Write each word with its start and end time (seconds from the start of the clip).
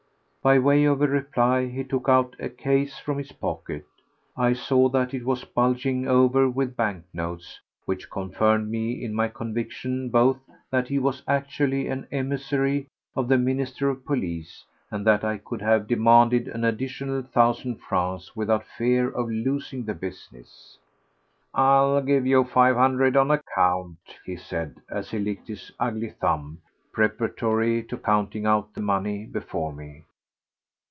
By 0.43 0.57
way 0.57 0.85
of 0.85 1.03
a 1.03 1.07
reply 1.07 1.67
he 1.67 1.83
took 1.83 2.09
out 2.09 2.35
a 2.39 2.49
case 2.49 2.97
from 2.97 3.19
his 3.19 3.31
pocket. 3.31 3.85
I 4.35 4.53
saw 4.53 4.89
that 4.89 5.13
it 5.13 5.23
was 5.23 5.43
bulging 5.43 6.07
over 6.07 6.49
with 6.49 6.75
banknotes, 6.75 7.59
which 7.85 8.09
confirmed 8.09 8.67
me 8.71 9.03
in 9.05 9.13
my 9.13 9.27
conviction 9.27 10.09
both 10.09 10.39
that 10.71 10.87
he 10.87 10.97
was 10.97 11.21
actually 11.27 11.87
an 11.89 12.07
emissary 12.11 12.87
of 13.15 13.27
the 13.27 13.37
Minister 13.37 13.87
of 13.91 14.03
Police 14.03 14.65
and 14.89 15.05
that 15.05 15.23
I 15.23 15.37
could 15.37 15.61
have 15.61 15.85
demanded 15.85 16.47
an 16.47 16.63
additional 16.63 17.21
thousand 17.21 17.75
francs 17.79 18.35
without 18.35 18.63
fear 18.65 19.11
of 19.11 19.29
losing 19.29 19.85
the 19.85 19.93
business. 19.93 20.75
"I'll 21.53 22.01
give 22.01 22.25
you 22.25 22.45
five 22.45 22.75
hundred 22.75 23.15
on 23.15 23.29
account," 23.29 23.99
he 24.25 24.37
said 24.37 24.77
as 24.89 25.11
he 25.11 25.19
licked 25.19 25.49
his 25.49 25.71
ugly 25.79 26.09
thumb 26.19 26.61
preparatory 26.91 27.83
to 27.83 27.95
counting 27.95 28.47
out 28.47 28.73
the 28.73 28.81
money 28.81 29.27
before 29.27 29.71
me. 29.71 30.05